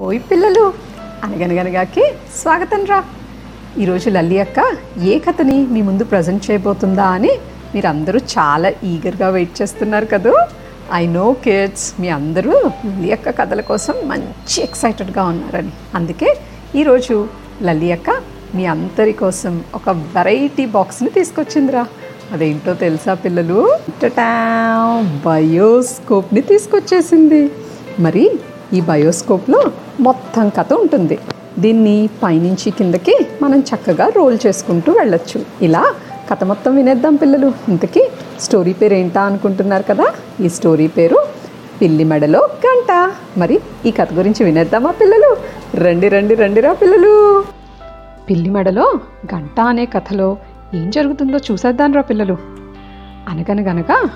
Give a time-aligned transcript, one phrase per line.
[0.00, 0.72] ఓయ్ పిల్లలు
[1.24, 3.04] అనగనగనగాకి స్వాగతం రా.
[3.78, 7.38] ఈరోజు లల్లి అక్క ఏ కథని మీ ముందు ప్రజెంట్ చేయబోతుందా అని
[7.74, 10.36] మీరు అందరూ చాలా ఈగర్గా వెయిట్ చేస్తున్నారు కదూ.
[10.92, 12.50] ఐ నో కిడ్స్ మీ అందరూ
[12.86, 15.72] లల్లి అక్క కథల కోసం మంచి ఎక్సైటెడ్గా ఉన్నారని.
[15.94, 16.36] అందుకే
[16.74, 17.28] ఈరోజు
[17.62, 18.10] లల్లి అక్క
[18.54, 21.86] మీ అందరి కోసం ఒక వెరైటీ బాక్స్ని తీసుకొచ్చిందిరా.
[22.32, 23.78] అదేంటో తెలుసా పిల్లలు?
[25.26, 27.50] బయోస్కోప్ని తీసుకొచ్చేసింది.
[28.00, 28.30] మరి
[28.72, 29.71] ఈ బయోస్కోప్లో
[30.02, 31.18] మొత్తం కథ ఉంటుంది.
[31.58, 35.44] దీన్ని పైనుంచి కిందకి మనం చక్కగా రోల్ చేసుకుంటూ వెళ్ళొచ్చు.
[35.62, 35.94] ఇలా
[36.30, 37.52] కథ మొత్తం వినేద్దాం పిల్లలు.
[37.68, 38.08] ఇంతకీ
[38.40, 40.06] స్టోరీ పేరు ఏంటా అనుకుంటున్నారు కదా?
[40.40, 41.16] ఈ స్టోరీ పేరు
[41.80, 43.12] పిల్లి మెడలో గంట.
[43.38, 45.36] మరి ఈ కథ గురించి వినేద్దామా పిల్లలు?
[45.74, 47.44] రండి రండి రండిరా పిల్లలు.
[48.30, 49.00] పిల్లి మెడలో
[49.34, 50.36] గంట అనే కథలో
[50.74, 52.36] ఏం జరుగుతుందో చూసేద్దాంరా పిల్లలు.
[53.28, 54.10] అనగనగనగా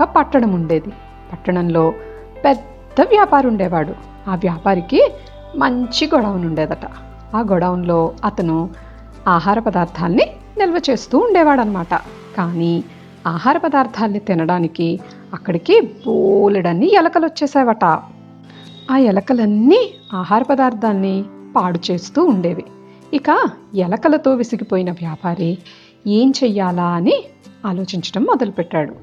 [0.00, 0.88] ఒక పట్టణం ఉండేది.
[1.32, 1.92] పట్టణంలో
[2.44, 5.12] పెద్ద వ్యాపారం ఉండేవాడు ఆ వ్యాపారికి
[5.56, 6.84] మంచి గొడవన్ ఉండేదట.
[7.34, 8.70] ఆ గొడవన్లో అతను
[9.28, 11.94] ఆహార పదార్థాల్ని నిల్వ చేస్తూ ఉండేవాడనమాట
[12.36, 12.84] కానీ
[13.26, 15.00] ఆహార పదార్థాల్ని తినడానికి
[15.34, 17.84] అక్కడికి బోలెడన్ని ఎలకలు వచ్చేసావట.
[18.90, 21.24] ఆ ఎలకలన్నీ ఆహార పదార్థాన్ని
[21.56, 22.64] పాడు చేస్తూ ఉండేవి.
[23.14, 25.58] ఇక ఎలకలతో విసిగిపోయిన వ్యాపారి
[26.06, 27.24] ఏం చెయ్యాలా అని
[27.66, 28.94] ఆలోచించడం మొదలుపెట్టాడు.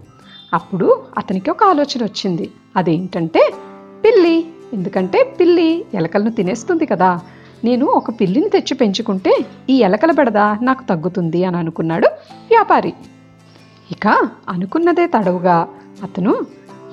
[0.54, 2.52] అప్పుడు అతనికి ఒక ఆలోచన వచ్చింది.
[2.76, 3.52] అదేంటంటే
[4.74, 7.20] ఎందుకంటే పిల్లి ఎలకలను తినేస్తుంది కదా.
[7.64, 12.08] నేను ఒక పిల్లిని తెచ్చి పెంచుకుంటే ఈ ఎలకల బెడద నాకు తగ్గుతుంది అని అనుకున్నాడు
[12.52, 12.94] వ్యాపారి.
[13.92, 14.08] ఇక
[14.50, 15.68] అనుకున్నదే తడవుగా
[16.04, 16.38] అతను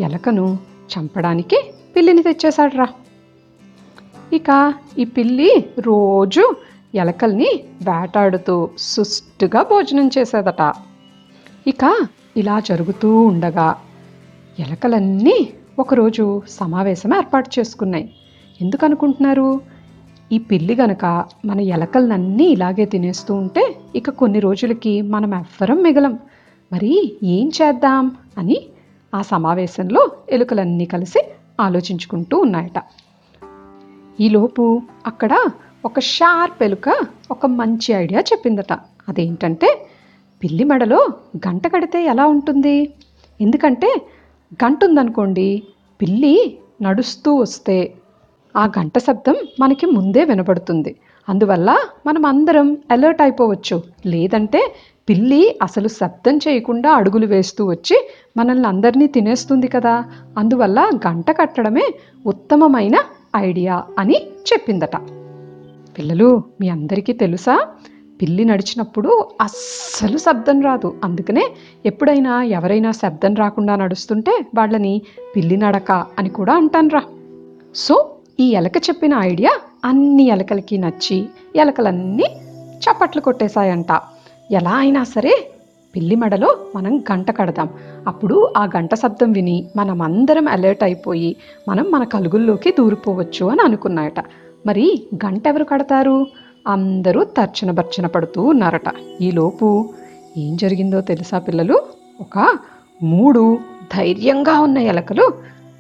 [0.01, 0.59] ఎలకను
[0.93, 2.89] చంపడానికి పిల్లిని తెచ్చేశాడ్రా.
[4.33, 6.57] ఇక ఈ పిల్లి రోజు
[6.95, 7.49] ఎలకల్ని
[7.83, 10.73] వేటాడుతూ సుష్టుగా భోజనం చేసేదట.
[11.67, 13.77] ఇక ఇలా జరుగుతూ ఉండగా
[14.59, 18.11] ఎలకలన్నీ ఒకరోజు సమావేశం ఏర్పాటు చేసుకున్నాయి.
[18.61, 19.61] ఎందుకు అనుకుంటున్నారు
[20.33, 21.05] ఈ పిల్లి గనక
[21.45, 26.19] మన ఎలకలన్నీ ఇలాగే తినేస్తూ ఉంటే ఇక కొన్ని రోజులకి మనం ఎవ్వరం మిగలం.
[26.73, 28.17] మరి ఏం చేద్దాం?
[28.39, 28.61] అని
[29.15, 31.29] ఆ సమావేశంలో ఎలుకలన్నీ కలిసి
[31.61, 32.83] ఆలోచించుకుంటూ ఉన్నాయట.
[34.21, 35.39] ఈలోపు అక్కడ
[35.85, 36.97] ఒక షార్ప్ ఎలుక
[37.31, 38.73] ఒక మంచి ఐడియా చెప్పిందట.
[39.09, 39.87] అదేంటంటే
[40.43, 41.09] పిల్లి మెడలో
[41.49, 42.93] గంట కడితే ఎలా ఉంటుంది?
[43.41, 44.03] ఎందుకంటే
[44.55, 45.63] గంట ఉందనుకోండి
[46.03, 47.95] పిల్లి నడుస్తూ వస్తే
[48.57, 50.97] ఆ గంట శబ్దం మనకి ముందే వినపడుతుంది
[51.29, 51.77] అందువల్ల
[52.07, 53.83] మనం అందరం అలర్ట్ అయిపోవచ్చు.
[54.07, 54.75] లేదంటే
[55.09, 60.05] పిల్లి అసలు శబ్దం చేయకుండా అడుగులు వేస్తూ వచ్చి మనల్ని అందరినీ తినేస్తుంది కదా.
[60.39, 61.95] అందువల్ల గంట కట్టడమే
[62.27, 62.95] ఉత్తమమైన
[63.37, 64.17] ఐడియా అని
[64.53, 64.97] చెప్పిందట.
[65.99, 67.69] పిల్లలు మీ అందరికీ తెలుసా?
[68.23, 70.97] పిల్లి నడిచినప్పుడు అస్సలు శబ్దం రాదు.
[71.05, 71.49] అందుకనే
[71.87, 75.03] ఎప్పుడైనా ఎవరైనా శబ్దం రాకుండా నడుస్తుంటే వాళ్ళని
[75.37, 77.03] పిల్లి నడక అని కూడా అంటాన్రా.
[77.75, 79.51] సో ఈ ఎలక చెప్పిన ఐడియా
[79.85, 82.25] అన్ని ఎలకలకి నచ్చి ఎలకలన్నీ
[82.79, 84.01] చప్పట్లు కొట్టేశాయంట.
[84.51, 85.51] ఎలా అయినా సరే
[85.97, 87.69] పిల్లి మెడలో మనం గంట కడదాం.
[88.07, 91.37] అప్పుడు ఆ గంట శబ్దం విని మనమందరం అలర్ట్ అయిపోయి
[91.69, 94.25] మనం మన కలుగుల్లోకి దూరిపోవచ్చు అని అనుకున్నాయట.
[94.67, 96.27] మరి గంట ఎవరు కడతారు?
[96.67, 98.93] అందరూ తర్చన భర్చన పడుతూ ఉన్నారట.
[99.21, 99.95] ఈలోపు
[100.37, 101.83] ఏం జరిగిందో తెలుసా పిల్లలు?
[102.21, 102.59] ఒక
[103.03, 103.59] మూడు
[103.97, 105.33] ధైర్యంగా ఉన్న ఎలకలు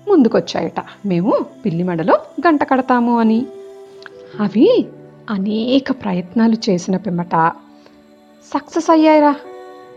[0.09, 0.85] ముందుకొచ్చాయట.
[1.07, 3.47] మేము పిల్లి మెడలో గంట కడతాము అని.
[4.41, 4.87] అవి
[5.31, 7.53] అనేక ప్రయత్నాలు చేసిన పిమ్మట
[8.55, 9.37] సక్సెస్ అయ్యాయిరా.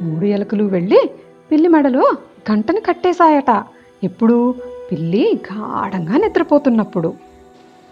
[0.02, 1.10] మూడు ఎలుకలు వెళ్ళి
[1.52, 2.12] పిల్లి మెడలో
[2.52, 3.64] గంటను కట్టేశాయట.
[4.04, 4.56] ఎప్పుడు?
[4.92, 7.14] పిల్లి గాఢంగా నిద్రపోతున్నప్పుడు.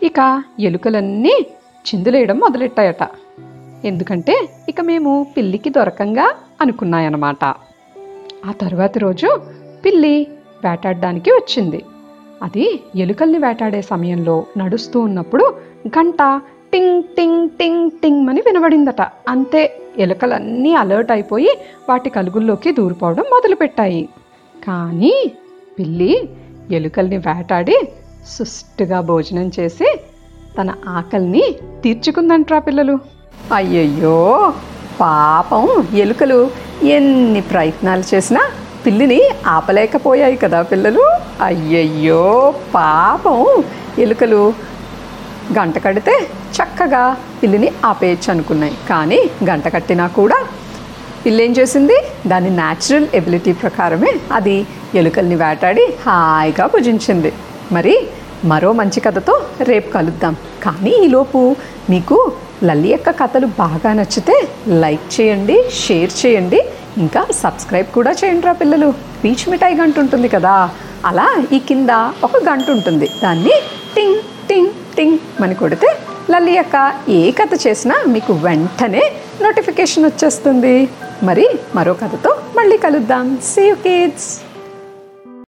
[0.04, 1.46] ఇక ఎలుకలన్నీ
[1.88, 3.08] చిందులేయడం మొదలెట్టాయట.
[3.86, 7.44] ఎందుకంటే ఇక మేము పిల్లికి దొరకంగా అనుకున్నాయన్నమాట.
[8.46, 9.42] ఆ తరువాతి రోజు
[9.86, 10.28] పిల్లి
[10.66, 11.86] వేటాడడానికి వచ్చింది.
[12.44, 15.54] అది ఎలుకల్ని వేటాడే సమయంలో నడుస్తూ ఉన్నప్పుడు
[15.88, 16.18] గంట
[16.74, 19.02] టింగ్ టింగ్ టింగ్ టింగ్ అని వినబడిందట.
[19.02, 21.50] అంతే ఎలుకలన్నీ అలర్ట్ అయిపోయి
[21.90, 24.10] వాటి కలుగుల్లోకి దూరిపోవడం మొదలుపెట్టాయి.
[24.68, 25.32] కానీ
[25.80, 26.30] పిల్లి
[26.72, 27.78] ఎలుకల్ని వేటాడి
[28.28, 30.00] సుష్టుగా భోజనం చేసి
[30.60, 31.44] తన ఆకలిని
[31.84, 33.00] తీర్చుకుందంట్రా పిల్లలు.
[33.54, 34.54] అయ్యయ్యో
[35.02, 36.52] పాపం ఎలుకలు
[36.84, 38.42] ఎన్ని ప్రయత్నాలు చేసినా
[38.86, 41.06] పిల్లిని ఆపలేకపోయాయి కదా పిల్లలు.
[41.42, 43.64] అయ్యయ్యో పాపం
[44.00, 44.54] ఎలుకలు.
[45.60, 50.46] గంట కడితే చక్కగా పిల్లిని ఆపేయచ్చు అనుకున్నాయి కానీ గంట కట్టినా కూడా
[51.26, 51.98] పిల్లి ఏం చేసింది?
[52.28, 57.34] దాని న్యాచురల్ ఎబిలిటీ ప్రకారమే అది ఎలుకల్ని వేటాడి హాయిగా భుజించింది.
[57.72, 58.08] మరి
[58.46, 60.36] మరో మంచి కథతో రేపు కలుద్దాం.
[60.64, 61.56] కానీ ఈలోపు
[61.90, 62.32] మీకు
[62.64, 66.62] లల్లి యొక్క కథలు బాగా నచ్చితే లైక్ చేయండి షేర్ చేయండి.
[66.98, 68.94] ఇంకా సబ్స్క్రైబ్ కూడా చేయండి రా పిల్లలు.
[69.24, 70.70] పీచ్ మిఠాయి గంట ఉంటుంది కదా.
[71.06, 71.90] అలా ఈ కింద
[72.24, 73.10] ఒక గంట ఉంటుంది.
[73.24, 73.56] దాన్ని
[73.96, 75.98] టింగ్ టింగ్ టింగ్ అని కొడితే
[76.32, 79.12] లల్లి యొక్క ఏ కథ చేసినా మీకు వెంటనే
[79.44, 80.90] నోటిఫికేషన్ వచ్చేస్తుంది.
[81.24, 83.38] మరి మరో కథతో మళ్ళీ కలుద్దాం.
[83.44, 84.40] See you kids